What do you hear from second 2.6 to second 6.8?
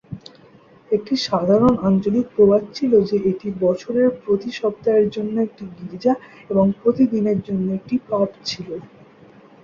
ছিল যে এটি বছরের প্রতি সপ্তাহের জন্য একটি গির্জা এবং